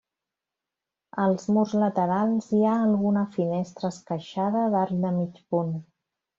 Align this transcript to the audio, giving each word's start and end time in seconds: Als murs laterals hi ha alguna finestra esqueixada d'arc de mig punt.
Als 1.25 1.43
murs 1.57 1.75
laterals 1.83 2.49
hi 2.57 2.63
ha 2.69 2.73
alguna 2.87 3.27
finestra 3.37 3.95
esqueixada 3.97 4.67
d'arc 4.77 4.99
de 5.07 5.17
mig 5.23 5.41
punt. 5.53 5.75